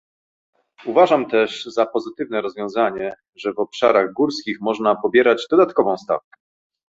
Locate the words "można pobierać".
4.61-5.45